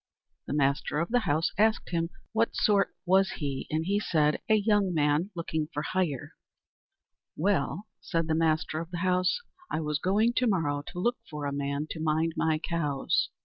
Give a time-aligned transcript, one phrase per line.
[0.47, 4.55] The master of the house asked him what sort was he, and he said: "A
[4.55, 6.33] young man looking for hire."
[7.35, 11.45] "Well," said the master of the house, "I was going to morrow to look for
[11.45, 13.29] a man to mind my cows.